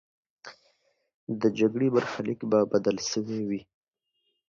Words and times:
د 1.41 1.43
جګړې 1.59 1.87
برخلیک 1.95 2.39
به 2.49 2.59
بدل 2.73 2.97
سوی 3.11 3.39
وي. 3.49 3.61